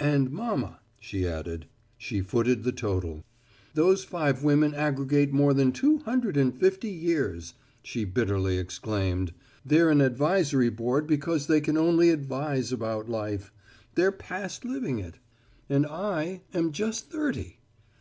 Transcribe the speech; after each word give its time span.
"And 0.00 0.32
mama," 0.32 0.80
she 0.98 1.24
added. 1.24 1.66
She 1.96 2.20
footed 2.20 2.64
the 2.64 2.72
total. 2.72 3.22
"Those 3.74 4.02
five 4.02 4.42
women 4.42 4.74
aggregate 4.74 5.32
more 5.32 5.54
than 5.54 5.70
two 5.70 5.98
hundred 5.98 6.36
and 6.36 6.52
fifty 6.52 6.88
years," 6.90 7.54
she 7.84 8.04
bitterly 8.04 8.58
exclaimed. 8.58 9.32
"They're 9.64 9.90
an 9.90 10.00
advisory 10.00 10.68
board, 10.68 11.06
because 11.06 11.46
they 11.46 11.60
can 11.60 11.76
only 11.76 12.10
advise 12.10 12.72
about 12.72 13.08
life. 13.08 13.52
They're 13.94 14.10
past 14.10 14.64
living 14.64 14.98
it. 14.98 15.20
And 15.68 15.86
I 15.86 16.42
am 16.52 16.72
just 16.72 17.08
thirty. 17.12 17.60